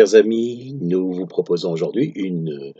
chers 0.00 0.14
amis, 0.14 0.78
nous 0.80 1.12
vous 1.12 1.26
proposons 1.26 1.72
aujourd'hui 1.72 2.10
une, 2.14 2.72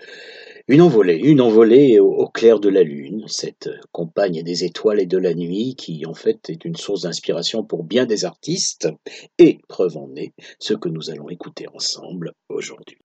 une 0.69 0.81
envolée, 0.81 1.19
une 1.19 1.43
envolée 1.43 2.01
au, 2.01 2.09
au 2.09 2.29
clair 2.29 2.61
de 2.61 2.71
la 2.71 2.83
lune, 2.83 3.25
cette 3.27 3.69
compagne 3.93 4.43
des 4.43 4.65
étoiles 4.65 5.01
et 5.01 5.07
de 5.07 5.19
la 5.19 5.35
nuit 5.35 5.75
qui 5.77 6.07
en 6.07 6.15
fait 6.15 6.49
est 6.49 6.65
une 6.65 6.77
source 6.77 7.03
d'inspiration 7.03 7.63
pour 7.63 7.85
bien 7.85 8.07
des 8.07 8.25
artistes 8.25 8.89
et 9.37 9.59
preuve 9.69 9.99
en 9.99 10.09
est 10.17 10.33
ce 10.59 10.73
que 10.73 10.89
nous 10.89 11.11
allons 11.11 11.29
écouter 11.29 11.67
ensemble 11.75 12.33
aujourd'hui. 12.49 12.97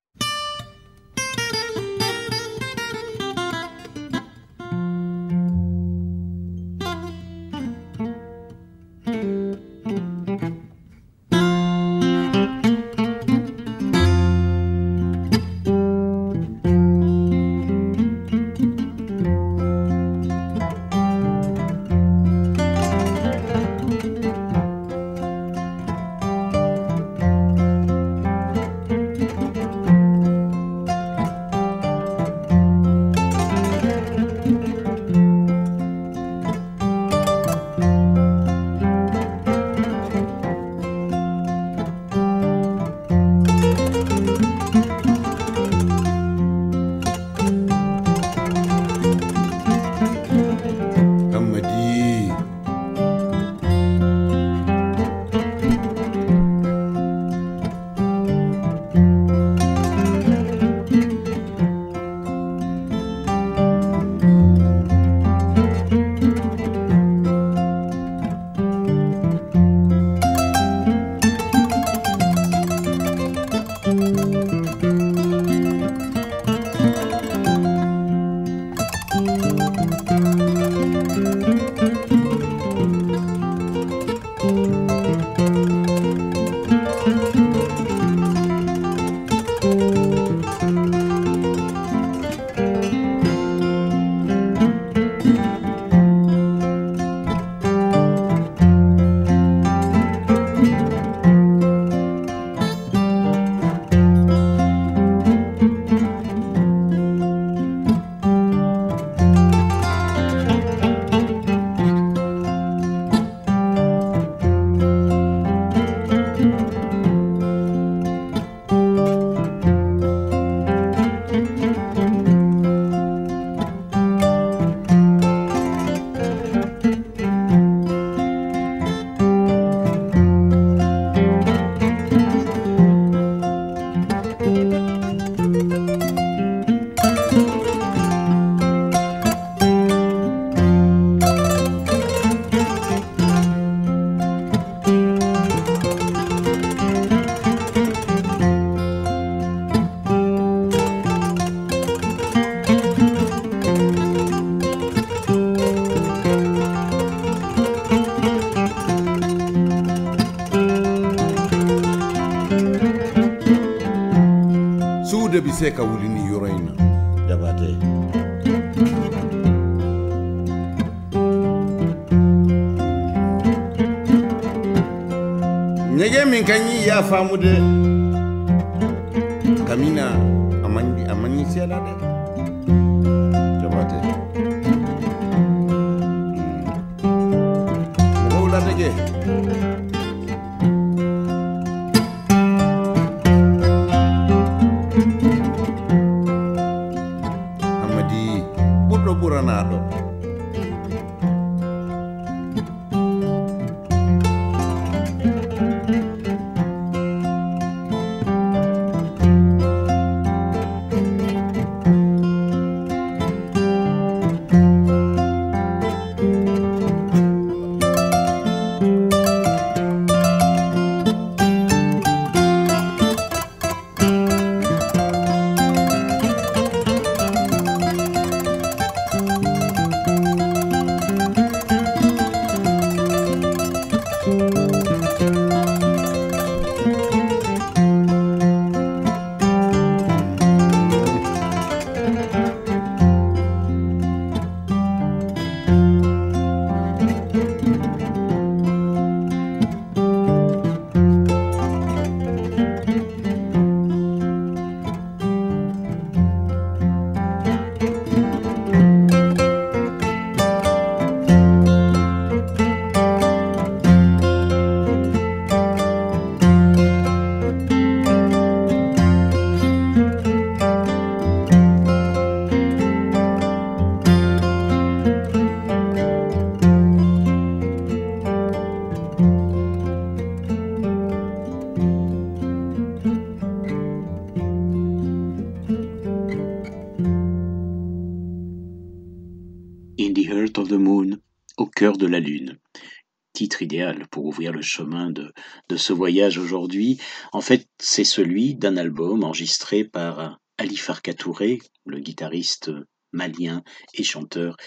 Chemin 294.66 295.10
de, 295.10 295.34
ce 295.78 295.94
voyage 295.94 296.38
aujourd'hui. 296.38 297.00
En 297.32 297.42
fait, 297.42 297.68
c'est 297.80 298.04
celui 298.04 298.56
d'un 298.56 298.78
album 298.78 299.24
enregistré 299.24 299.84
par 299.84 300.40
Ali 300.58 300.78
Farka 300.78 301.14
Touré, 301.14 301.60
le 301.86 302.00
guitariste 302.00 302.72
malien 303.16 303.64
et 303.96 304.04
chanteur 304.04 304.58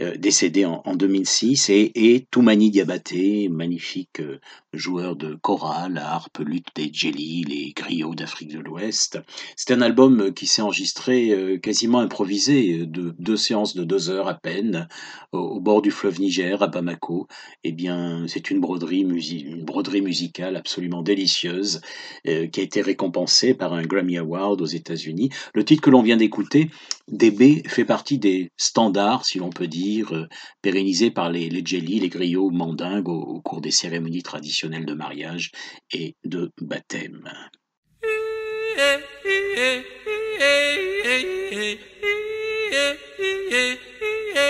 euh, 0.00 0.16
décédé 0.16 0.64
en, 0.64 0.82
en 0.84 0.96
2006 0.96 1.70
et, 1.70 2.26
Toumani 2.30 2.70
Diabaté, 2.70 3.48
magnifique 3.48 4.20
euh, 4.20 4.40
joueur 4.72 5.14
de 5.16 5.34
chorale, 5.34 5.98
harpe, 5.98 6.38
lutte 6.38 6.68
des 6.74 6.90
djeli, 6.92 7.44
les 7.44 7.72
griots 7.72 8.14
d'Afrique 8.14 8.52
de 8.52 8.58
l'Ouest. 8.60 9.18
C'est 9.56 9.72
un 9.72 9.82
album 9.82 10.20
euh, 10.20 10.30
qui 10.32 10.46
s'est 10.46 10.62
enregistré 10.62 11.58
quasiment 11.62 12.00
improvisé, 12.00 12.86
de 12.86 13.14
deux 13.18 13.36
séances 13.36 13.76
de 13.76 13.84
deux 13.84 14.10
heures 14.10 14.28
à 14.28 14.34
peine, 14.34 14.88
au, 15.32 15.60
bord 15.60 15.82
du 15.82 15.90
fleuve 15.90 16.20
Niger, 16.20 16.62
à 16.62 16.66
Bamako. 16.66 17.28
Eh 17.64 17.72
bien, 17.72 18.24
c'est 18.26 18.50
une 18.50 18.60
broderie, 18.60 19.00
une 19.00 19.64
broderie 19.64 20.00
musicale 20.00 20.56
absolument 20.56 21.02
délicieuse 21.02 21.80
qui 22.24 22.60
a 22.60 22.62
été 22.62 22.80
récompensée 22.80 23.54
par 23.54 23.74
un 23.74 23.82
Grammy 23.82 24.16
Award 24.16 24.60
aux 24.60 24.66
États-Unis. 24.66 25.30
Le 25.54 25.64
titre 25.64 25.82
que 25.82 25.90
l'on 25.90 26.02
vient 26.02 26.16
d'écouter, 26.16 26.70
DB, 27.08 27.62
fait 27.66 27.84
partie 27.84 27.97
des 28.18 28.50
standards, 28.56 29.24
si 29.24 29.38
l'on 29.38 29.50
peut 29.50 29.68
dire, 29.68 30.12
euh, 30.12 30.28
pérennisés 30.62 31.10
par 31.10 31.30
les, 31.30 31.48
les 31.48 31.62
les 31.62 32.08
griots 32.08 32.50
mandingues 32.50 33.08
au 33.08 33.40
cours 33.40 33.60
des 33.60 33.70
cérémonies 33.70 34.22
traditionnelles 34.22 34.86
de 34.86 34.94
mariage 34.94 35.52
et 35.92 36.16
de 36.24 36.50
baptême. 36.60 37.28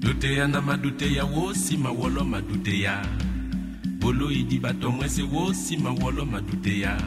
duteya 0.00 0.48
na 0.48 0.60
maduteya 0.60 1.24
wosi 1.24 1.76
mawolo 1.76 2.24
maduteya 2.24 3.06
boloyidi 4.00 4.58
batongwese 4.58 5.22
wosi 5.22 5.76
mawolo 5.76 6.24
maduteya 6.26 6.98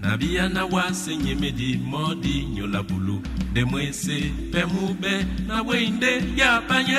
na 0.00 0.16
bia 0.16 0.48
na 0.48 0.64
wase 0.64 1.16
nyemedi 1.16 1.80
modi 1.84 2.46
nyola 2.54 2.82
bulu. 2.82 3.22
Demwese 3.52 4.32
pemube 4.52 5.26
na 5.46 5.62
weinde 5.62 6.22
yabanye 6.36 6.98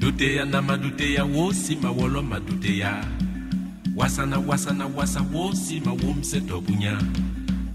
duteya 0.00 0.44
na 0.44 0.62
maduteya 0.62 1.24
wosi 1.24 1.76
mawolo 1.76 2.22
maduteya 2.22 3.04
wasa 3.96 4.26
na 4.26 4.38
wasa 4.38 4.72
na 4.72 4.86
wasa 4.86 5.20
wosi 5.32 5.80
mawomse 5.84 6.40
tobunya 6.40 6.96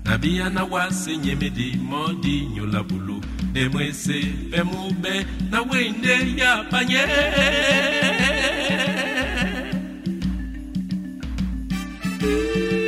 nabiya 0.05 0.50
na 0.50 0.63
wase 0.63 1.17
nyemedi 1.17 1.77
modi 1.89 2.46
nyola 2.55 2.84
bulu. 2.84 3.22
Nemwese 3.53 4.22
pemube 4.51 5.25
na 5.51 5.62
wende 5.62 6.15
ya 6.38 6.63
panye 6.72 7.03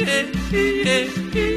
Yeah, 0.09 0.25
yeah, 0.51 1.33
yeah. 1.33 1.56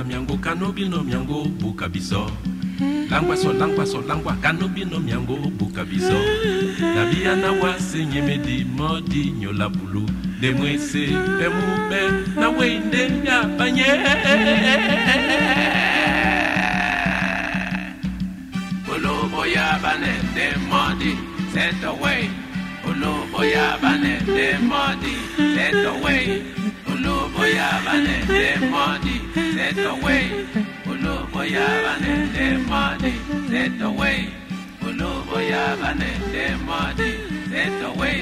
na 0.00 0.06
miango 0.06 0.36
kanobi 0.36 0.88
no 0.88 1.02
miango 1.02 1.44
buka 1.60 1.88
biso. 1.88 2.30
Langwa 3.10 3.36
so 3.36 3.52
langwa 3.52 3.84
so 3.86 4.00
langwa 4.00 4.32
kanobi 4.40 4.84
no 4.84 4.98
miango 4.98 5.36
buka 5.36 5.84
biso. 5.84 6.16
Nabia 6.80 7.36
na 7.36 7.52
wase 7.52 8.06
nyemedi 8.06 8.64
modi 8.64 9.30
nyola 9.38 9.68
bulu. 9.68 10.08
De 10.40 10.52
mwese 10.52 11.06
pemube 11.38 12.00
na 12.40 12.48
wende 12.48 13.12
ya 13.24 13.44
panye 13.44 13.84
Olobo 18.94 19.46
ya 19.46 19.78
banende 19.82 20.56
modi 20.70 21.18
set 21.52 21.84
away. 21.84 22.30
Olobo 22.88 23.44
ya 23.44 23.78
banende 23.82 24.58
modi 24.64 25.14
set 25.54 25.86
away. 25.86 26.42
Olobo 26.88 27.46
ya 27.46 27.80
banende 27.84 28.56
modi 28.70 28.99
let 29.60 29.74
the 29.76 29.94
way. 30.04 30.24
Oloboya 30.90 31.66
vanende 31.84 32.46
money. 32.66 33.14
let 33.52 33.78
the 33.78 33.90
way. 33.90 34.32
Oloboya 34.86 35.62
vanende 35.80 36.44
money. 36.68 37.10
let 37.52 37.70
the 37.80 37.90
way. 38.00 38.18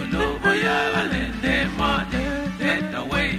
Oloboya 0.00 0.76
vanende 0.94 1.54
money. 1.80 2.24
let 2.60 2.82
the 2.92 3.02
way. 3.12 3.30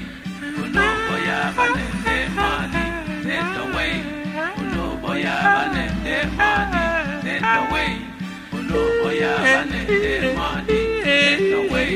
Oloboya 0.62 1.38
vanende 1.58 2.18
money. 2.40 2.86
let 3.28 3.46
the 3.56 3.66
way. 3.76 3.94
Oloboya 4.62 5.36
vanende 5.56 6.18
money. 6.40 6.86
let 7.28 7.42
the 7.56 7.64
way. 7.74 7.92
Oloboya 8.58 9.34
vanende 9.46 10.36
madi, 10.38 10.82
let 11.06 11.40
the 11.52 11.62
way. 11.72 11.92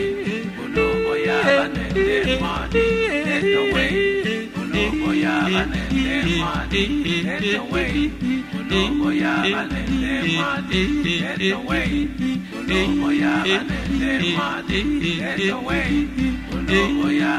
Oloboya 0.64 1.38
vanende 1.48 2.40
madi, 2.42 2.86
let 3.26 3.42
the 3.42 3.74
way 3.74 4.01
balẹ̀ 5.54 5.86
lẹ́ 6.06 6.20
máa 6.42 6.62
dé 6.72 6.82
ẹ̀tọ́ 7.34 7.64
wẹ̀yìn 7.74 8.12
olóńgbò 8.58 9.10
yá 9.24 9.34
balẹ̀ 9.54 9.86
lẹ́ 10.02 10.18
máa 10.38 10.58
dé 10.70 10.82
ẹ̀tọ́ 11.30 11.60
wẹ̀yìn 11.70 12.08
olóńgbò 12.58 13.08
yá 13.22 13.32
balẹ̀ 13.46 13.82
lẹ́ 14.02 14.18
máa 14.38 14.58
dé 14.70 14.80
ẹ̀tọ́ 15.30 15.60
wẹ̀yìn 15.68 16.06
olóńgbò 16.68 17.06
yá. 17.20 17.32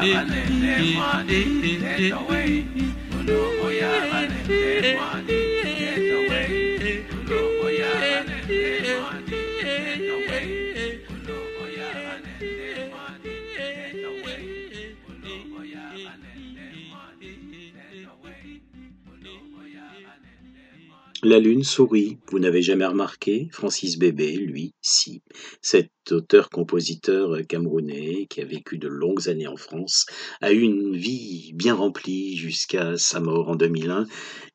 La 21.25 21.39
lune 21.39 21.63
sourit, 21.63 22.17
vous 22.29 22.39
n'avez 22.39 22.61
jamais 22.61 22.85
remarqué? 22.85 23.47
Francis 23.53 23.97
Bébé, 23.97 24.35
lui, 24.35 24.73
si. 24.81 25.21
Auteur-compositeur 26.11 27.37
camerounais 27.47 28.27
qui 28.29 28.41
a 28.41 28.45
vécu 28.45 28.77
de 28.77 28.87
longues 28.87 29.29
années 29.29 29.47
en 29.47 29.57
France, 29.57 30.05
a 30.41 30.51
eu 30.51 30.59
une 30.59 30.95
vie 30.95 31.51
bien 31.53 31.73
remplie 31.73 32.35
jusqu'à 32.35 32.97
sa 32.97 33.19
mort 33.19 33.49
en 33.49 33.55
2001. 33.55 34.05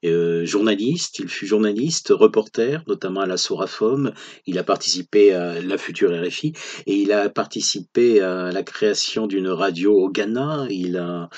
Euh, 0.04 0.44
journaliste, 0.44 1.18
il 1.18 1.28
fut 1.28 1.46
journaliste, 1.46 2.08
reporter, 2.10 2.84
notamment 2.86 3.20
à 3.20 3.26
la 3.26 3.36
Sorafom. 3.36 4.12
Il 4.46 4.58
a 4.58 4.64
participé 4.64 5.32
à 5.32 5.60
la 5.60 5.78
future 5.78 6.10
RFI 6.10 6.52
et 6.86 6.94
il 6.94 7.12
a 7.12 7.28
participé 7.28 8.20
à 8.20 8.52
la 8.52 8.62
création 8.62 9.26
d'une 9.26 9.48
radio 9.48 9.94
au 9.94 10.10
Ghana. 10.10 10.66
Il 10.70 10.96
a, 10.96 11.28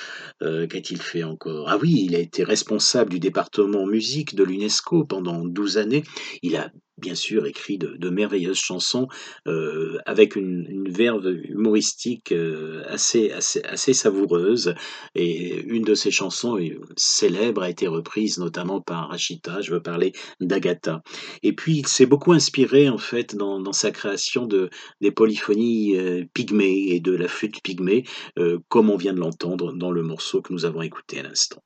euh, 0.43 0.67
qu'a-t-il 0.67 1.01
fait 1.01 1.25
encore? 1.25 1.69
Ah 1.69 1.79
oui, 1.81 2.05
il 2.07 2.15
a 2.15 2.19
été 2.19 2.45
responsable 2.45 3.11
du 3.11 3.21
département 3.21 3.87
musique 3.87 4.35
de 4.35 4.45
l'UNESCO 4.45 5.05
pendant 5.05 5.45
12 5.45 5.79
années. 5.79 6.05
Il 6.43 6.57
a 6.57 6.71
bien 7.01 7.15
sûr 7.15 7.47
écrit 7.47 7.79
de, 7.79 8.11
merveilleuses 8.11 8.59
chansons 8.59 9.09
euh, 9.47 9.99
avec 10.07 10.37
une, 10.37 10.89
verve 10.91 11.27
humoristique 11.45 12.33
euh, 12.33 12.83
assez, 12.89 13.31
assez, 13.31 13.63
assez 13.63 13.95
savoureuse. 13.95 14.75
Et 15.15 15.61
une 15.61 15.85
de 15.85 15.95
ses 15.95 16.11
chansons 16.11 16.59
euh, 16.59 16.81
célèbres 16.97 17.63
a 17.63 17.71
été 17.71 17.87
reprise 17.87 18.39
notamment 18.39 18.81
par 18.81 19.09
Rachita, 19.09 19.61
je 19.61 19.73
veux 19.73 19.83
parler 19.83 20.13
d'Agatha. 20.41 21.03
Et 21.43 21.53
puis 21.53 21.79
il 21.79 21.87
s'est 21.87 22.07
beaucoup 22.07 22.33
inspiré 22.33 22.89
en 22.89 22.99
fait 22.99 23.37
dans, 23.37 23.61
sa 23.73 23.91
création 23.93 24.47
de, 24.47 24.69
des 25.01 25.13
polyphonies 25.13 25.97
pygmées 26.35 26.89
et 26.89 27.01
de 27.01 27.13
la 27.13 27.29
flûte 27.29 27.63
pygmée, 27.63 28.05
comme 28.69 28.91
on 28.91 28.97
vient 28.97 29.13
de 29.13 29.21
l'entendre 29.21 29.73
dans 29.73 29.93
le 29.93 30.03
morceau 30.03 30.43
que 30.43 30.53
nous 30.53 30.65
avons 30.65 30.83
écouté 30.83 31.21
à 31.21 31.23
l'instant. 31.23 31.63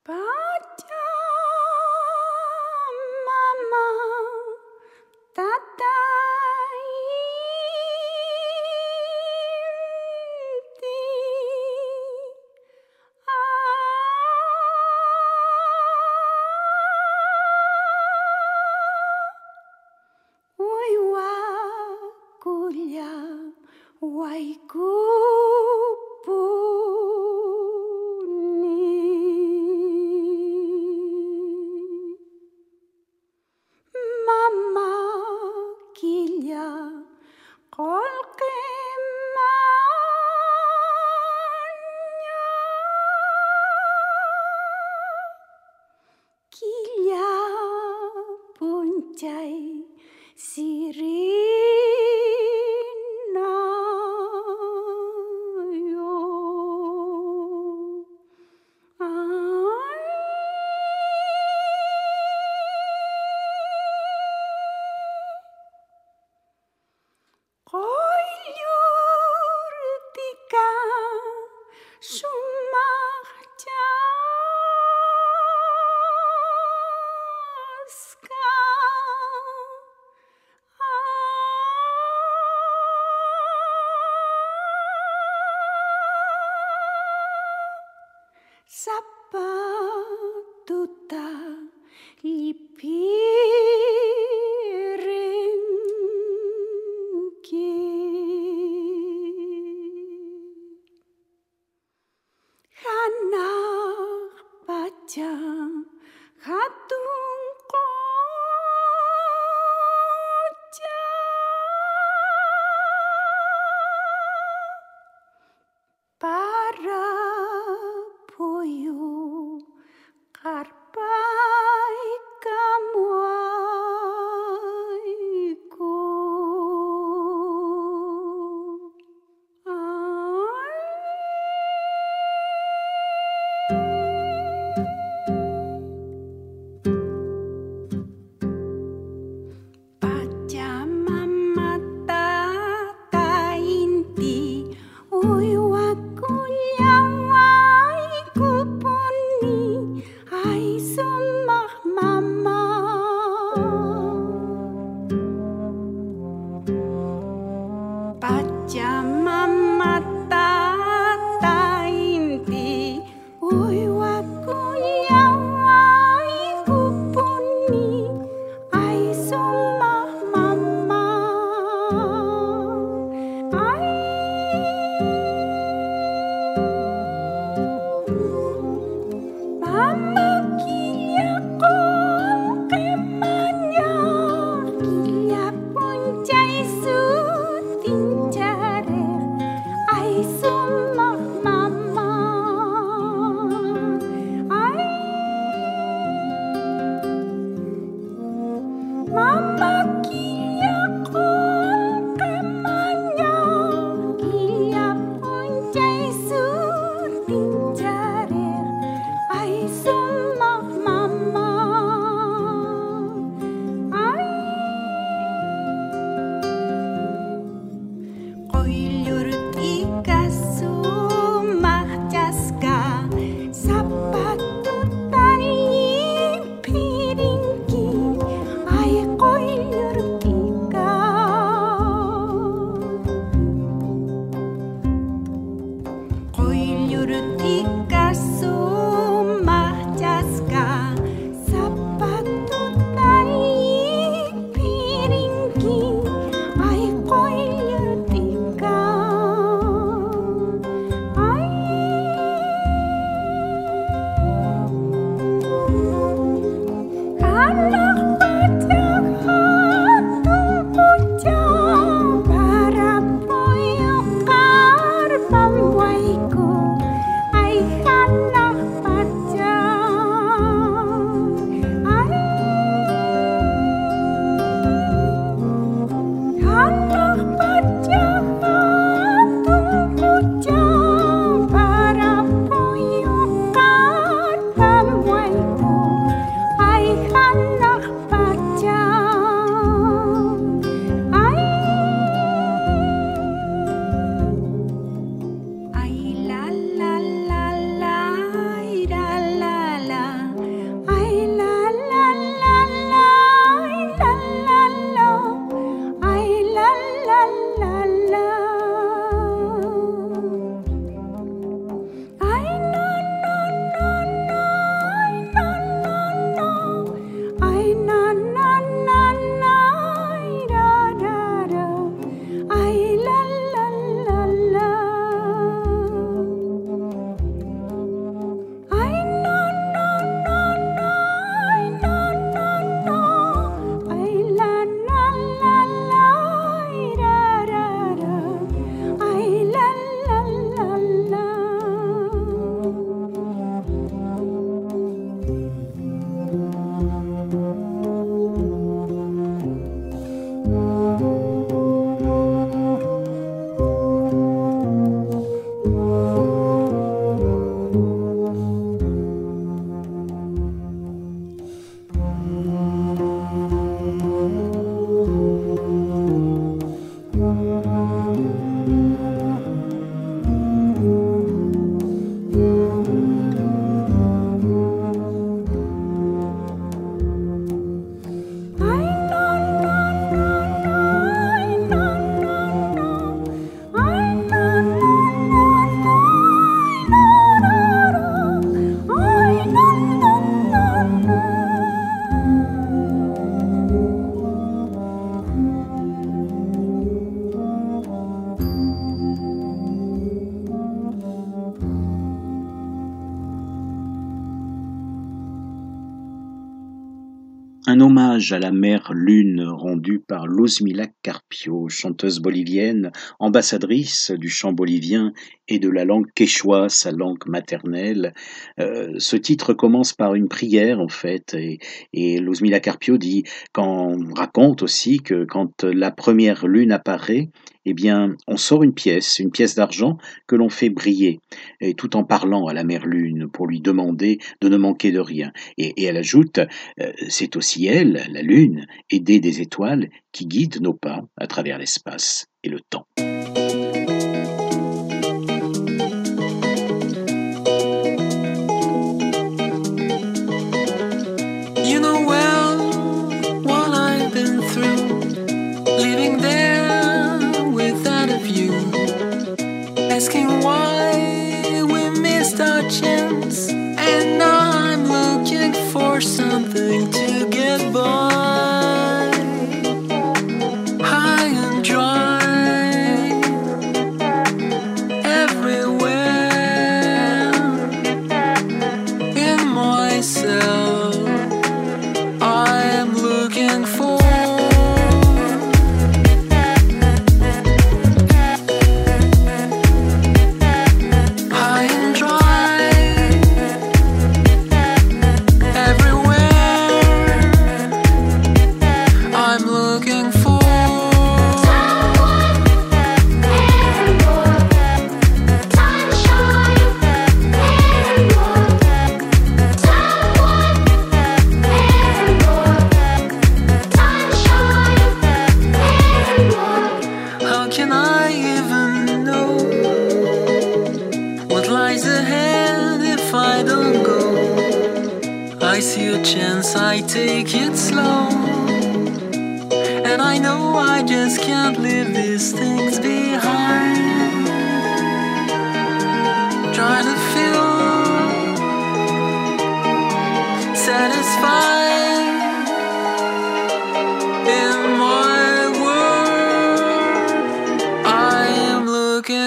À 408.33 408.39
la 408.39 408.53
mère 408.53 408.93
Lune 408.93 409.43
rendu 409.47 409.99
par 409.99 410.27
Luzmila 410.27 410.87
Carpio, 411.03 411.69
chanteuse 411.69 412.21
bolivienne, 412.21 412.91
ambassadrice 413.19 414.11
du 414.13 414.29
chant 414.29 414.53
bolivien 414.53 415.13
et 415.49 415.59
de 415.59 415.69
la 415.69 415.85
langue 415.85 416.11
quechua, 416.15 416.69
sa 416.69 416.91
langue 416.91 417.27
maternelle. 417.27 418.15
Euh, 418.59 418.95
ce 418.99 419.17
titre 419.17 419.53
commence 419.53 419.93
par 419.93 420.15
une 420.15 420.29
prière 420.29 420.81
en 420.81 420.89
fait, 420.89 421.35
et, 421.35 421.59
et 421.93 422.21
Carpio 422.63 422.99
dit, 422.99 423.25
quand, 423.53 423.97
raconte 424.15 424.63
aussi 424.63 424.99
que 424.99 425.25
quand 425.25 425.65
la 425.65 425.91
première 425.91 426.47
lune 426.47 426.73
apparaît, 426.73 427.31
eh 427.67 427.75
bien, 427.75 428.15
on 428.27 428.37
sort 428.37 428.63
une 428.63 428.75
pièce, 428.75 429.19
une 429.19 429.31
pièce 429.31 429.55
d'argent 429.55 429.99
que 430.27 430.37
l'on 430.37 430.49
fait 430.49 430.71
briller, 430.71 431.21
et 431.61 431.75
tout 431.75 431.97
en 431.97 432.05
parlant 432.05 432.47
à 432.47 432.55
la 432.55 432.65
mère 432.65 432.87
lune 432.87 433.29
pour 433.33 433.47
lui 433.47 433.61
demander 433.61 434.19
de 434.41 434.49
ne 434.49 434.57
manquer 434.57 434.93
de 434.93 435.01
rien. 435.01 435.33
Et, 435.59 435.85
elle 435.85 435.97
ajoute, 435.97 436.39
euh, 436.39 436.93
c'est 437.09 437.37
aussi 437.37 437.67
elle, 437.67 438.07
la 438.11 438.23
lune, 438.23 438.67
aidée 438.91 439.21
des 439.21 439.41
étoiles, 439.41 439.89
qui 440.13 440.27
guide 440.27 440.61
nos 440.61 440.75
pas 440.75 441.03
à 441.17 441.27
travers 441.27 441.59
l'espace 441.59 442.27
et 442.43 442.49
le 442.49 442.61
temps. 442.61 442.87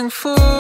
For. 0.10 0.57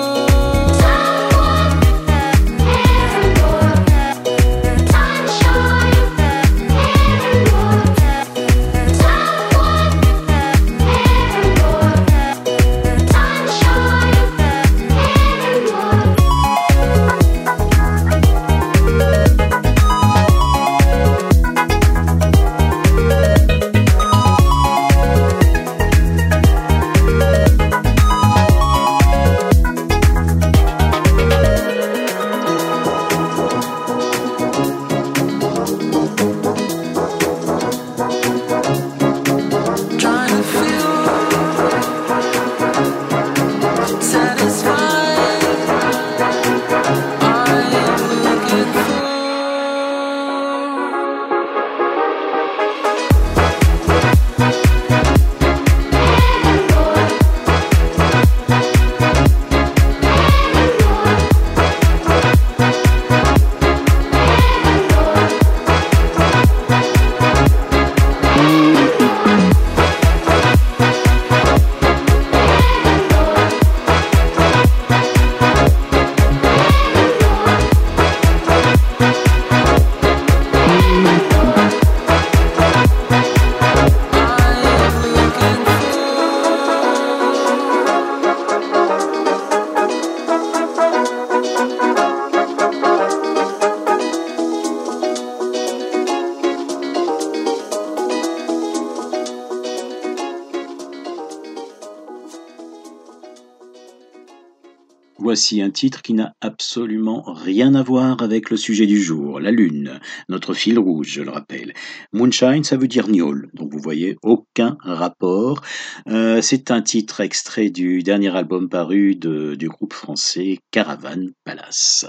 Voici 105.27 105.61
un 105.61 105.71
titre 105.71 106.01
qui 106.01 106.13
n'a 106.13 106.35
absolument 106.39 107.21
rien 107.33 107.75
à 107.75 107.83
voir 107.83 108.21
avec 108.21 108.49
le 108.49 108.55
sujet 108.55 108.85
du 108.85 109.01
jour, 109.01 109.41
la 109.41 109.51
Lune, 109.51 109.99
notre 110.29 110.53
fil 110.53 110.79
rouge, 110.79 111.09
je 111.09 111.21
le 111.21 111.31
rappelle. 111.31 111.73
Moonshine, 112.13 112.63
ça 112.63 112.77
veut 112.77 112.87
dire 112.87 113.09
gnôle, 113.09 113.49
donc 113.53 113.73
vous 113.73 113.79
voyez, 113.79 114.15
aucun 114.23 114.77
rapport. 114.83 115.63
Euh, 116.07 116.41
C'est 116.41 116.71
un 116.71 116.81
titre 116.81 117.19
extrait 117.19 117.69
du 117.69 118.03
dernier 118.03 118.33
album 118.37 118.69
paru 118.69 119.17
du 119.17 119.67
groupe 119.67 119.91
français 119.91 120.59
Caravan 120.71 121.25
Palace. 121.43 122.05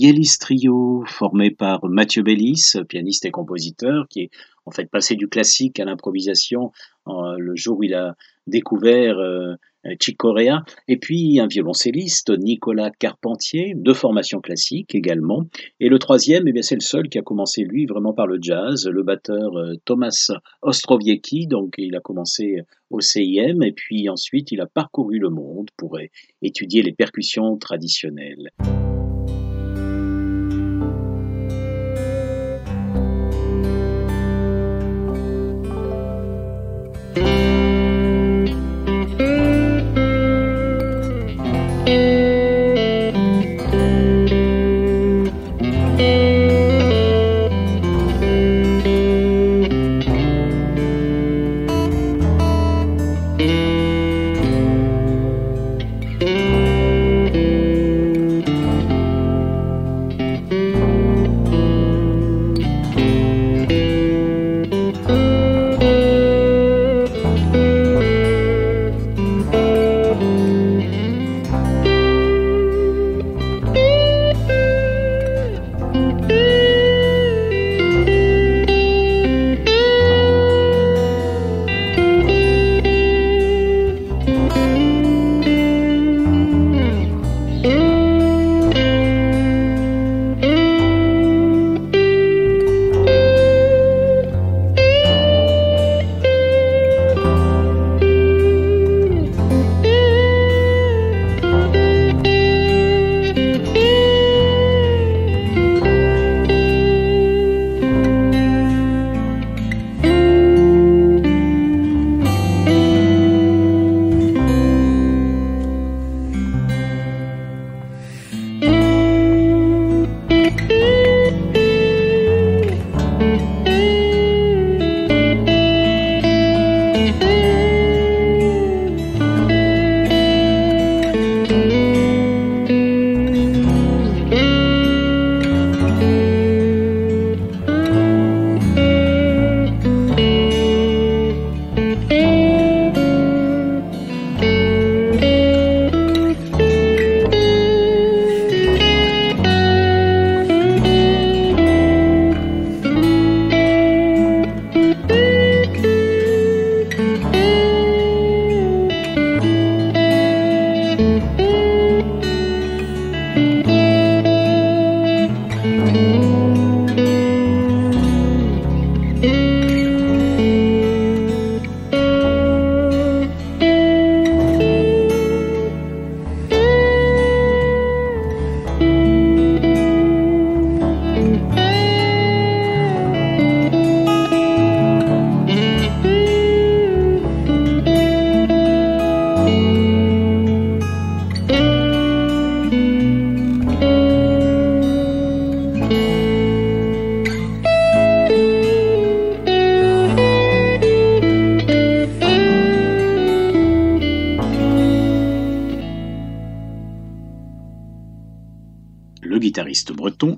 Yélis 0.00 0.38
Trio, 0.40 1.04
formé 1.06 1.50
par 1.50 1.84
Mathieu 1.84 2.22
Bellis, 2.22 2.72
pianiste 2.88 3.26
et 3.26 3.30
compositeur, 3.30 4.08
qui 4.08 4.20
est 4.20 4.30
en 4.64 4.70
fait 4.70 4.90
passé 4.90 5.14
du 5.14 5.28
classique 5.28 5.78
à 5.78 5.84
l'improvisation 5.84 6.72
le 7.06 7.54
jour 7.54 7.80
où 7.80 7.82
il 7.82 7.92
a 7.92 8.14
découvert 8.46 9.18
euh, 9.18 9.56
Chick 10.00 10.16
Corea, 10.16 10.64
et 10.88 10.96
puis 10.96 11.38
un 11.38 11.48
violoncelliste, 11.48 12.30
Nicolas 12.30 12.90
Carpentier, 12.98 13.74
de 13.76 13.92
formation 13.92 14.40
classique 14.40 14.94
également, 14.94 15.44
et 15.80 15.90
le 15.90 15.98
troisième, 15.98 16.48
eh 16.48 16.62
c'est 16.62 16.76
le 16.76 16.80
seul 16.80 17.10
qui 17.10 17.18
a 17.18 17.22
commencé 17.22 17.64
lui 17.64 17.84
vraiment 17.84 18.14
par 18.14 18.26
le 18.26 18.38
jazz, 18.40 18.88
le 18.88 19.02
batteur 19.02 19.54
euh, 19.58 19.74
Thomas 19.84 20.30
Ostrowiecki, 20.62 21.46
donc 21.46 21.74
il 21.76 21.94
a 21.94 22.00
commencé 22.00 22.62
au 22.88 23.00
CIM, 23.00 23.60
et 23.60 23.72
puis 23.72 24.08
ensuite 24.08 24.50
il 24.50 24.62
a 24.62 24.66
parcouru 24.66 25.18
le 25.18 25.28
monde 25.28 25.68
pour 25.76 25.98
étudier 26.40 26.80
les 26.80 26.92
percussions 26.92 27.58
traditionnelles. 27.58 28.50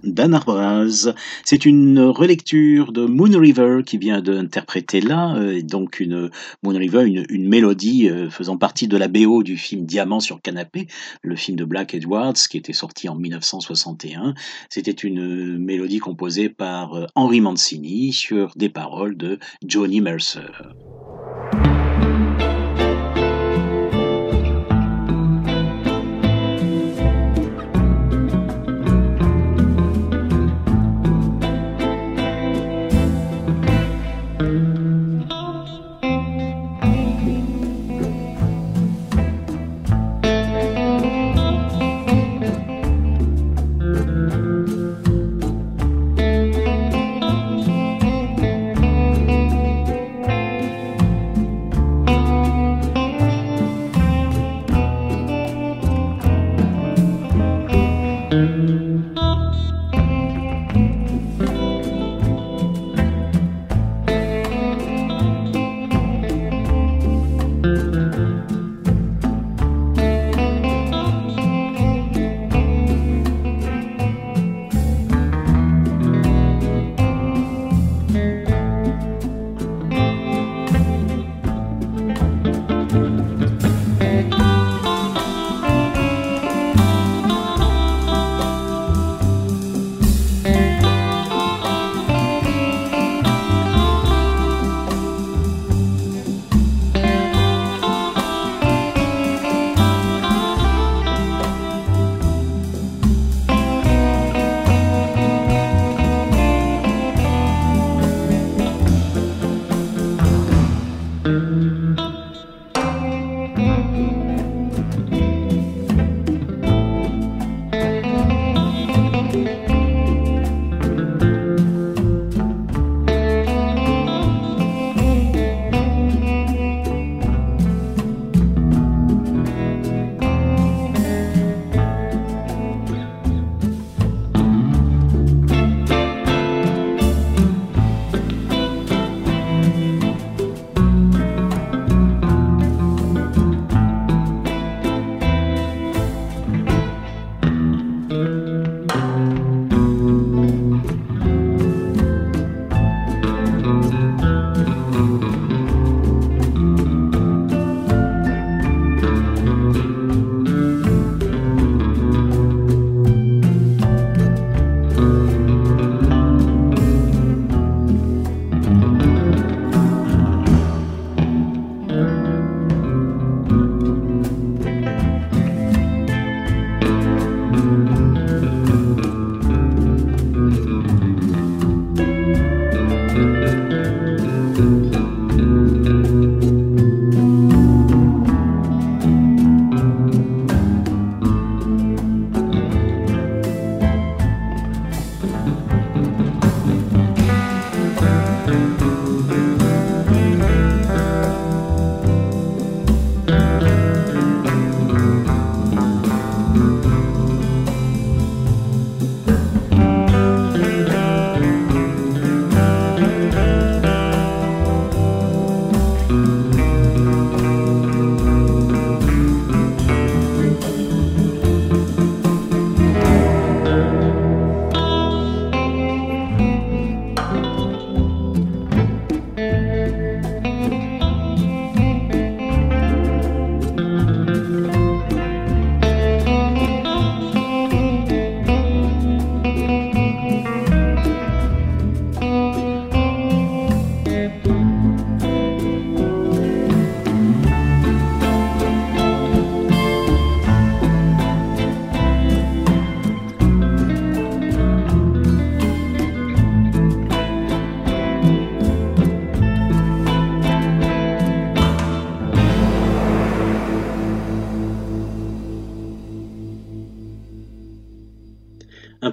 Dan 0.05 0.40
C'est 1.45 1.64
une 1.64 2.01
relecture 2.01 2.92
de 2.92 3.07
Moon 3.07 3.38
River 3.38 3.81
qui 3.85 3.99
vient 3.99 4.21
d'interpréter 4.21 5.01
là, 5.01 5.35
euh, 5.37 5.62
donc 5.62 6.01
une 6.01 6.31
Moon 6.62 6.77
River, 6.77 7.05
une, 7.07 7.49
mélodie 7.49 8.09
euh, 8.09 8.31
faisant 8.31 8.57
partie 8.57 8.88
de 8.88 8.97
la 8.97 9.09
BO 9.09 9.42
du 9.42 9.57
film 9.57 9.87
Diamant 9.87 10.21
sur 10.21 10.40
canapé, 10.42 10.87
le 11.23 11.37
film 11.37 11.57
de 11.57 11.64
Black 11.64 11.95
Edwards 11.95 12.35
qui 12.35 12.59
était 12.59 12.73
sorti 12.73 13.09
en 13.09 13.14
1961. 13.14 14.35
C'était 14.68 14.90
une 14.90 15.59
mélodie 15.59 15.99
composée 15.99 16.49
par 16.49 16.95
euh, 16.95 17.07
Henry 17.14 17.40
Mancini 17.40 18.12
sur 18.12 18.53
des 18.57 18.68
paroles 18.68 19.16
de 19.16 19.38
Johnny 19.66 20.01
Mercer. 20.01 20.40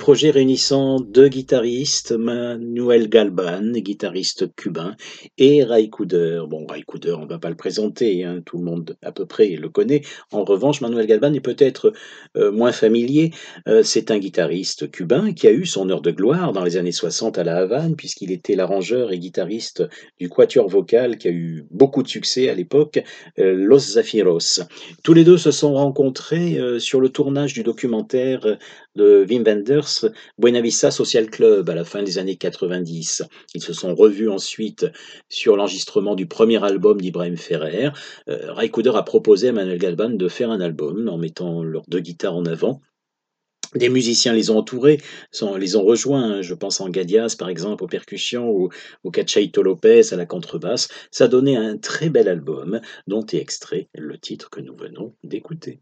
Projet 0.10 0.32
réunissant 0.32 1.00
deux 1.00 1.28
guitaristes, 1.28 2.16
Manuel 2.80 3.10
Galban, 3.10 3.74
guitariste 3.74 4.56
cubain, 4.56 4.96
et 5.38 5.66
Ray 5.66 5.90
Cooder. 5.90 6.44
Bon, 6.48 6.66
Ray 6.66 6.84
Cooder, 6.84 7.12
on 7.12 7.26
ne 7.26 7.30
va 7.30 7.38
pas 7.38 7.50
le 7.50 7.58
présenter, 7.58 8.24
hein, 8.24 8.42
tout 8.46 8.58
le 8.58 8.64
monde 8.64 8.96
à 9.02 9.12
peu 9.12 9.26
près 9.26 9.50
le 9.50 9.68
connaît. 9.68 10.02
En 10.32 10.46
revanche, 10.46 10.80
Manuel 10.80 11.06
Galban 11.06 11.34
est 11.34 11.42
peut-être 11.42 11.92
euh, 12.38 12.54
moins 12.54 12.72
familier. 12.72 13.32
Euh, 13.68 13.84
c'est 13.84 14.12
un 14.12 14.18
guitariste 14.18 14.90
cubain 14.92 15.34
qui 15.34 15.46
a 15.48 15.52
eu 15.52 15.66
son 15.66 15.90
heure 15.90 16.02
de 16.02 16.12
gloire 16.12 16.54
dans 16.54 16.64
les 16.64 16.78
années 16.78 16.94
60 16.94 17.38
à 17.38 17.44
La 17.44 17.58
Havane, 17.58 17.98
puisqu'il 17.98 18.32
était 18.32 18.56
l'arrangeur 18.56 19.12
et 19.12 19.20
guitariste 19.20 19.84
du 20.18 20.30
quatuor 20.30 20.70
vocal 20.70 21.18
qui 21.18 21.28
a 21.28 21.32
eu 21.32 21.66
beaucoup 21.72 22.02
de 22.02 22.08
succès 22.08 22.48
à 22.48 22.56
l'époque, 22.56 23.04
euh, 23.40 23.56
Los 23.56 23.96
Zafiros. 23.96 24.62
Tous 25.04 25.14
les 25.14 25.26
deux 25.26 25.38
se 25.38 25.52
sont 25.52 25.74
rencontrés 25.74 26.58
sur 26.80 27.02
le 27.02 27.10
tournage 27.10 27.54
du 27.54 27.64
documentaire 27.64 28.58
de 28.96 29.26
Wim 29.30 29.44
Wenders, 29.44 30.06
Buena 30.38 30.62
Vista 30.62 30.92
Social 30.92 31.30
Club, 31.30 31.70
à 31.70 31.76
la 31.76 31.84
fin 31.84 32.04
des 32.04 32.18
années 32.18 32.38
90. 32.70 33.24
Ils 33.56 33.64
se 33.64 33.74
sont 33.74 33.96
revus 33.96 34.30
ensuite 34.30 34.86
sur 35.28 35.56
l'enregistrement 35.56 36.16
du 36.16 36.28
premier 36.28 36.64
album 36.64 37.02
d'Ibrahim 37.02 37.38
Ferrer. 37.38 37.90
Euh, 38.28 38.54
Ray 38.54 38.70
Cooder 38.70 38.92
a 38.96 39.04
proposé 39.04 39.50
à 39.50 39.52
Manuel 39.52 39.80
Galban 39.80 40.10
de 40.10 40.28
faire 40.28 40.52
un 40.52 40.62
album 40.62 41.10
en 41.10 41.18
mettant 41.18 41.64
leurs 41.64 41.84
deux 41.88 42.00
guitares 42.00 42.36
en 42.36 42.46
avant. 42.46 42.82
Des 43.76 43.90
musiciens 43.90 44.34
les 44.34 44.50
ont 44.50 44.58
entourés, 44.58 45.00
les 45.58 45.76
ont 45.76 45.84
rejoints. 45.84 46.42
Je 46.42 46.56
pense 46.56 46.82
en 46.82 46.90
Gadias, 46.90 47.36
par 47.38 47.50
exemple, 47.50 47.84
aux 47.84 47.88
percussions, 47.88 48.50
ou 48.50 48.70
au 49.04 49.12
Cachaito 49.12 49.62
Lopez 49.62 50.12
à 50.12 50.16
la 50.16 50.26
contrebasse. 50.26 50.88
Ça 51.12 51.28
donnait 51.28 51.56
un 51.56 51.78
très 51.78 52.10
bel 52.10 52.28
album 52.28 52.82
dont 53.06 53.26
est 53.28 53.38
extrait 53.38 53.88
le 53.94 54.18
titre 54.18 54.50
que 54.50 54.60
nous 54.60 54.76
venons 54.76 55.14
d'écouter. 55.24 55.82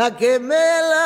La 0.07 0.16
que 0.16 0.38
me 0.38 0.54
lavo 0.54 1.05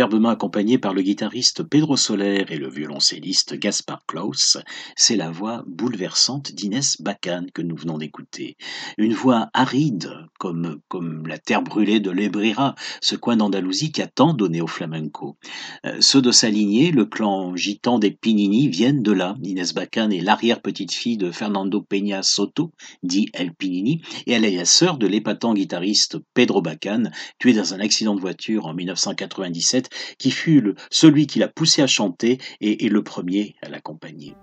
Accompagné 0.00 0.78
par 0.78 0.94
le 0.94 1.02
guitariste 1.02 1.62
Pedro 1.62 1.96
Soler 1.96 2.46
et 2.48 2.56
le 2.56 2.70
violoncelliste 2.70 3.54
Gaspar 3.56 4.00
Klaus, 4.06 4.56
c'est 4.96 5.16
la 5.16 5.30
voix 5.30 5.62
bouleversante 5.66 6.52
d'Inès 6.52 7.02
Bacan 7.02 7.44
que 7.52 7.60
nous 7.60 7.76
venons 7.76 7.98
d'écouter. 7.98 8.56
Une 8.96 9.12
voix 9.12 9.50
aride, 9.52 10.10
comme, 10.38 10.80
la 11.26 11.36
terre 11.36 11.60
brûlée 11.60 12.00
de 12.00 12.10
l'Ebrira, 12.10 12.76
ce 13.02 13.14
coin 13.14 13.36
d'Andalousie 13.36 13.92
qui 13.92 14.00
a 14.00 14.06
tant 14.06 14.32
donné 14.32 14.62
au 14.62 14.66
flamenco. 14.66 15.36
Euh, 15.84 15.98
ceux 16.00 16.22
de 16.22 16.32
sa 16.32 16.48
le 16.48 17.04
clan 17.04 17.54
gitan 17.54 17.98
des 17.98 18.10
Pinini, 18.10 18.68
viennent 18.68 19.02
de 19.02 19.12
là. 19.12 19.36
Inès 19.42 19.74
Bacan 19.74 20.10
est 20.10 20.20
l'arrière-petite-fille 20.20 21.18
de 21.18 21.30
Fernando 21.30 21.82
Peña 21.82 22.22
Soto, 22.22 22.72
dit 23.02 23.28
El 23.34 23.52
Pinini, 23.54 24.00
et 24.26 24.32
elle 24.32 24.46
est 24.46 24.56
la 24.56 24.64
sœur 24.64 24.96
de 24.96 25.06
l'épatant 25.06 25.52
guitariste 25.52 26.16
Pedro 26.32 26.62
Bacan, 26.62 27.04
tué 27.38 27.52
dans 27.52 27.74
un 27.74 27.80
accident 27.80 28.14
de 28.14 28.20
voiture 28.20 28.66
en 28.66 28.72
1997 28.72 29.80
1977, 29.80 29.89
qui 30.18 30.30
fut 30.30 30.74
celui 30.90 31.26
qui 31.26 31.38
l'a 31.38 31.48
poussé 31.48 31.82
à 31.82 31.86
chanter 31.86 32.38
et, 32.60 32.86
et 32.86 32.88
le 32.88 33.02
premier 33.02 33.56
à 33.62 33.68
l'accompagner. 33.68 34.34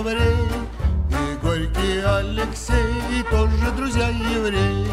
Еврей, 0.00 0.48
И 1.10 1.36
Горький 1.42 2.00
Алексей, 2.00 3.22
тоже 3.30 3.70
друзья 3.76 4.08
евреи. 4.08 4.86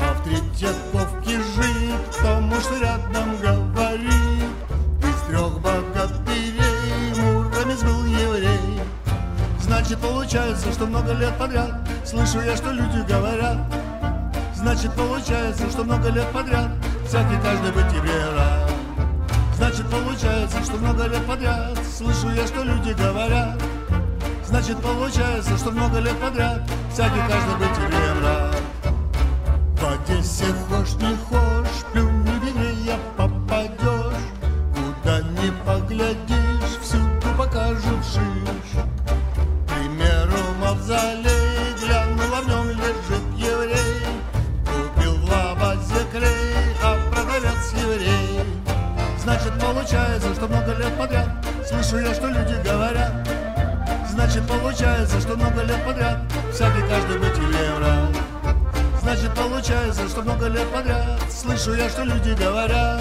А 0.00 0.14
в 0.14 0.22
Третьяковке 0.22 1.38
жить, 1.38 1.94
потому 2.16 2.60
что 2.60 2.78
рядом 2.78 3.36
говорит, 3.40 4.50
Из 5.02 5.26
трех 5.28 5.60
богатырей 5.60 7.20
Муромец 7.20 7.82
был 7.82 8.04
еврей. 8.04 8.80
Значит, 9.60 9.98
получается, 9.98 10.72
что 10.72 10.86
много 10.86 11.12
лет 11.12 11.36
подряд 11.38 11.88
Слышу 12.04 12.40
я, 12.40 12.56
что 12.56 12.70
люди 12.70 13.04
говорят 13.08 13.58
Значит, 14.54 14.92
получается, 14.94 15.70
что 15.70 15.84
много 15.84 16.10
лет 16.10 16.26
подряд 16.32 16.70
Всякий 17.06 17.40
каждый 17.42 17.72
быть 17.72 17.92
евреем 17.92 18.36
рад 18.36 18.70
Значит, 19.56 19.88
получается, 19.88 20.62
что 20.64 20.76
много 20.76 21.06
лет 21.06 21.24
подряд 21.24 21.78
Слышу 21.96 22.30
я, 22.30 22.46
что 22.46 22.62
люди 22.62 22.90
говорят 22.92 23.60
Значит, 24.50 24.82
получается, 24.82 25.56
что 25.56 25.70
много 25.70 26.00
лет 26.00 26.18
подряд 26.18 26.68
Всякий 26.92 27.20
каждый 27.28 27.54
быть 27.54 27.78
евреем 27.78 28.24
рад 28.24 28.56
В 29.76 29.86
Одессе 29.86 30.46
хошь 30.68 30.94
не 30.94 31.16
хошь 31.28 31.84
Плюнь 31.92 32.24
в 32.24 32.44
еврея 32.44 32.98
попадешь. 33.16 34.26
Куда 34.74 35.20
ни 35.20 35.50
поглядишь 35.64 36.80
Всюду 36.82 37.28
покажут 37.38 38.04
шиш 38.04 38.82
К 38.82 39.72
примеру, 39.72 40.36
мавзолей 40.60 41.72
Глянул, 41.80 42.34
а 42.34 42.40
в 42.40 42.48
нем 42.48 42.70
лежит 42.70 43.22
еврей. 43.36 44.04
Купил 44.66 45.14
в 45.14 45.30
лабазе 45.30 46.04
клей 46.10 46.74
А 46.82 46.98
продавец 47.12 47.72
еврей. 47.80 48.40
Значит, 49.16 49.52
получается, 49.60 50.34
что 50.34 50.48
много 50.48 50.74
лет 50.74 50.98
подряд 50.98 51.28
Слышу 51.64 51.98
я, 51.98 52.12
что 52.12 52.26
люди 52.26 52.60
говорят 52.64 53.29
Значит, 54.20 54.46
получается, 54.46 55.18
что 55.18 55.34
много 55.34 55.62
лет 55.62 55.82
подряд 55.82 56.18
Всякий 56.52 56.86
каждый 56.86 57.18
быть 57.18 57.38
евреем 57.38 57.78
рад 57.78 58.14
Значит, 59.00 59.34
получается, 59.34 60.06
что 60.10 60.20
много 60.20 60.46
лет 60.46 60.68
подряд 60.70 61.20
Слышу 61.30 61.72
я, 61.72 61.88
что 61.88 62.04
люди 62.04 62.36
говорят. 62.38 63.00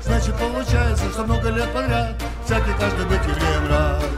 Значит, 0.00 0.36
получается, 0.36 1.10
что 1.10 1.24
много 1.24 1.50
лет 1.50 1.68
подряд 1.72 2.14
Всякий 2.44 2.72
каждый 2.78 3.04
быть 3.06 3.24
евреем 3.26 4.17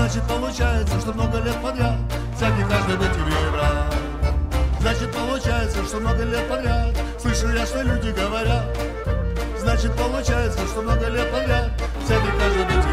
Значит, 0.00 0.22
получается, 0.26 0.98
что 0.98 1.12
много 1.12 1.40
лет 1.40 1.62
подряд 1.62 1.94
Всякий 2.34 2.62
каждый 2.62 2.96
быть 2.96 3.14
евреем 3.14 3.54
рад 3.54 3.94
Значит, 4.80 5.12
получается, 5.12 5.84
что 5.84 6.00
много 6.00 6.24
лет 6.24 6.48
подряд 6.48 6.96
Слышу 7.20 7.50
я, 7.54 7.66
что 7.66 7.82
люди 7.82 8.08
говорят. 8.08 8.64
Значит, 9.58 9.94
получается, 9.94 10.66
что 10.66 10.80
много 10.80 11.06
лет 11.06 11.30
подряд 11.30 11.70
Всякий 12.02 12.30
каждый 12.38 12.64
быть 12.64 12.76
евреем 12.76 12.89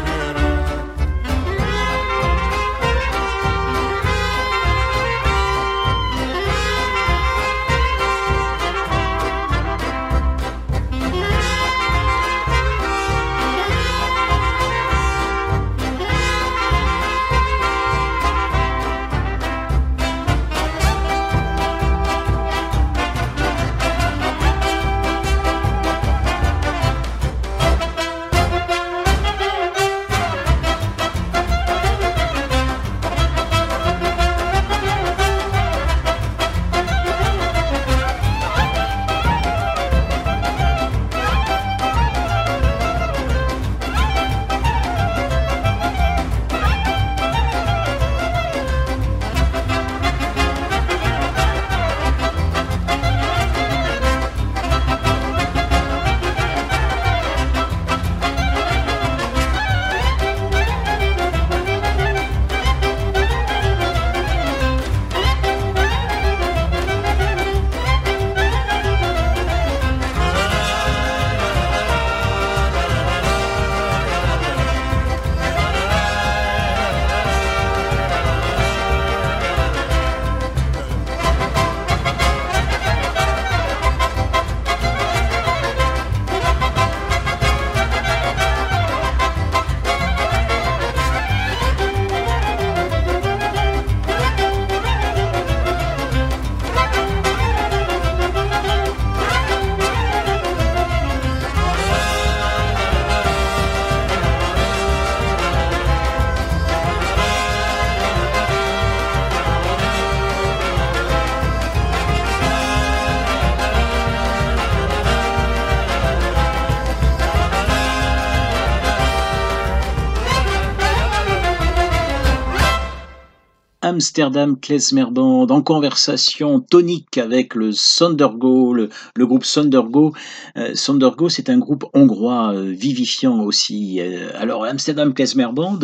l'Amsterdam 123.98 124.56
Klezmer 124.60 125.06
Band 125.10 125.48
en 125.48 125.60
conversation 125.60 126.60
tonique 126.60 127.18
avec 127.18 127.56
le 127.56 127.72
Sondergo, 127.72 128.72
le, 128.72 128.90
groupe 129.18 129.44
Sondergo. 129.44 130.14
Euh, 130.56 130.76
Sondergo, 130.76 131.28
c'est 131.28 131.50
un 131.50 131.58
groupe 131.58 131.84
hongrois 131.94 132.54
euh, 132.54 132.70
vivifiant 132.70 133.40
aussi. 133.40 134.00
Euh, 134.00 134.30
alors, 134.36 134.64
Amsterdam 134.64 135.12
Klezmer 135.12 135.48
Band, 135.52 135.80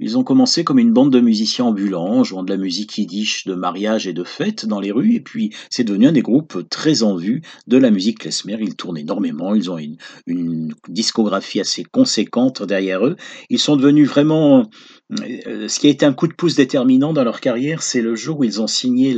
ils 0.00 0.16
ont 0.16 0.24
commencé 0.24 0.64
comme 0.64 0.78
une 0.78 0.94
bande 0.94 1.12
de 1.12 1.20
musiciens 1.20 1.66
ambulants, 1.66 2.24
jouant 2.24 2.42
de 2.42 2.50
la 2.50 2.56
musique 2.56 2.96
yiddish 2.96 3.44
de 3.44 3.52
mariage 3.52 4.06
et 4.06 4.14
de 4.14 4.24
fête 4.24 4.64
dans 4.64 4.80
les 4.80 4.90
rues, 4.90 5.12
et 5.12 5.20
puis 5.20 5.54
c'est 5.68 5.84
devenu 5.84 6.06
un 6.06 6.12
des 6.12 6.22
groupes 6.22 6.66
très 6.70 7.02
en 7.02 7.16
vue 7.16 7.42
de 7.66 7.76
la 7.76 7.90
musique 7.90 8.20
klezmer. 8.20 8.56
Ils 8.62 8.76
tournent 8.76 8.96
énormément, 8.96 9.54
ils 9.54 9.70
ont 9.70 9.76
une, 9.76 10.72
discographie 10.88 11.60
assez 11.60 11.84
conséquente 11.84 12.62
derrière 12.62 13.04
eux. 13.04 13.16
Ils 13.50 13.58
sont 13.58 13.76
devenus 13.76 14.08
vraiment 14.08 14.70
ce 15.16 15.78
qui 15.78 15.86
a 15.86 15.90
été 15.90 16.04
un 16.04 16.12
coup 16.12 16.28
de 16.28 16.34
pouce 16.34 16.54
déterminant 16.54 17.12
dans 17.12 17.24
leur 17.24 17.40
carrière, 17.40 17.82
c'est 17.82 18.02
le 18.02 18.14
jour 18.14 18.40
où 18.40 18.44
ils 18.44 18.60
ont 18.60 18.66
signé 18.66 19.16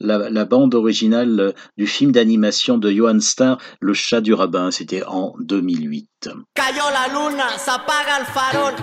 la, 0.00 0.44
bande 0.44 0.74
originale 0.74 1.40
euh, 1.40 1.52
du 1.76 1.86
film 1.86 2.12
d'animation 2.12 2.78
de 2.78 2.90
Johan 2.90 3.20
Starr, 3.20 3.58
Le 3.80 3.94
chat 3.94 4.20
du 4.20 4.34
rabbin. 4.34 4.70
C'était 4.70 5.02
en 5.04 5.34
2008. 5.40 6.30
Cayó 6.54 6.84
la 6.92 7.08
luna, 7.12 7.58
s'apaga 7.58 8.18
el 8.18 8.26
farol. 8.26 8.74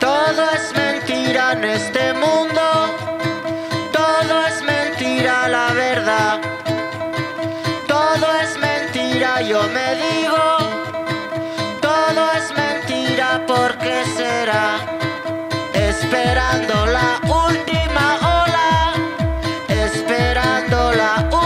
Todo 0.00 0.42
es 0.54 0.72
mentira 0.74 1.52
en 1.52 1.64
este 1.64 2.05
la 20.96 21.45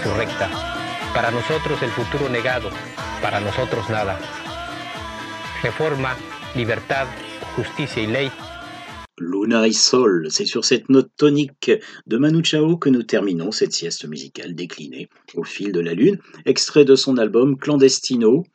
insurrecta. 0.00 0.48
Para 1.12 1.30
nosotros 1.30 1.82
el 1.82 1.90
futuro 1.90 2.28
negado, 2.30 2.70
para 3.20 3.38
nosotros 3.40 3.88
nada. 3.90 4.18
Reforma, 5.62 6.16
libertad, 6.54 7.06
justicia 7.56 8.02
y 8.02 8.06
ley. 8.06 8.30
Luna 9.18 9.66
et 9.66 9.74
Sol, 9.74 10.28
c'est 10.30 10.46
sur 10.46 10.64
cette 10.64 10.88
note 10.88 11.10
tonique 11.16 11.70
de 12.06 12.16
Manu 12.16 12.42
Chao 12.42 12.78
que 12.78 12.88
nous 12.88 13.02
terminons 13.02 13.52
cette 13.52 13.74
sieste 13.74 14.06
musicale 14.06 14.54
déclinée 14.54 15.10
au 15.34 15.44
fil 15.44 15.72
de 15.72 15.80
la 15.80 15.92
lune, 15.92 16.18
extrait 16.46 16.86
de 16.86 16.94
son 16.94 17.18
album 17.18 17.58
Clandestino, 17.58 18.46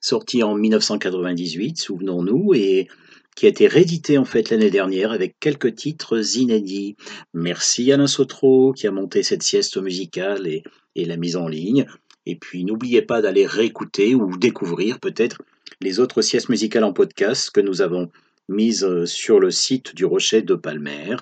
sorti 0.00 0.42
en 0.42 0.54
1998, 0.54 1.76
souvenons-nous, 1.76 2.54
et 2.54 2.88
qui 3.34 3.46
a 3.46 3.48
été 3.48 3.66
réédité 3.66 4.18
en 4.18 4.24
fait 4.24 4.50
l'année 4.50 4.70
dernière 4.70 5.12
avec 5.12 5.36
quelques 5.40 5.74
titres 5.74 6.36
inédits. 6.36 6.96
Merci 7.32 7.92
Alain 7.92 8.06
Sotro 8.06 8.72
qui 8.72 8.86
a 8.86 8.92
monté 8.92 9.22
cette 9.22 9.42
sieste 9.42 9.76
musicale 9.76 10.46
et, 10.46 10.62
et 10.94 11.04
la 11.04 11.16
mise 11.16 11.36
en 11.36 11.48
ligne. 11.48 11.86
Et 12.26 12.36
puis 12.36 12.64
n'oubliez 12.64 13.02
pas 13.02 13.20
d'aller 13.20 13.46
réécouter 13.46 14.14
ou 14.14 14.36
découvrir 14.36 15.00
peut-être 15.00 15.42
les 15.80 16.00
autres 16.00 16.22
siestes 16.22 16.48
musicales 16.48 16.84
en 16.84 16.92
podcast 16.92 17.50
que 17.50 17.60
nous 17.60 17.82
avons 17.82 18.10
mises 18.48 18.84
euh, 18.84 19.06
sur 19.06 19.40
le 19.40 19.50
site 19.50 19.94
du 19.94 20.04
Rocher 20.04 20.42
de 20.42 20.54
Palmer. 20.54 21.16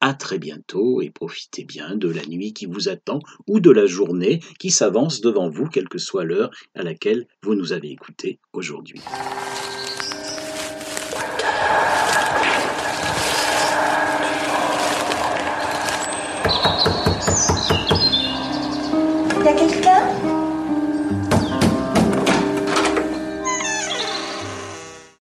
À 0.00 0.14
très 0.14 0.38
bientôt 0.38 1.02
et 1.02 1.10
profitez 1.10 1.64
bien 1.64 1.94
de 1.94 2.08
la 2.08 2.24
nuit 2.24 2.54
qui 2.54 2.64
vous 2.64 2.88
attend 2.88 3.18
ou 3.46 3.60
de 3.60 3.70
la 3.70 3.84
journée 3.84 4.40
qui 4.58 4.70
s'avance 4.70 5.20
devant 5.20 5.50
vous, 5.50 5.66
quelle 5.66 5.90
que 5.90 5.98
soit 5.98 6.24
l'heure 6.24 6.50
à 6.74 6.82
laquelle 6.82 7.26
vous 7.42 7.54
nous 7.54 7.74
avez 7.74 7.90
écouté 7.90 8.38
aujourd'hui. 8.54 9.00
Il 19.38 19.46
y 19.46 19.48
a 19.48 19.52
quelqu'un? 19.54 20.19